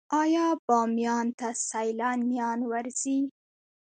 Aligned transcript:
آیا 0.21 0.47
بامیان 0.67 1.27
ته 1.39 1.47
سیلانیان 1.69 2.59
ورځي؟ 2.71 3.17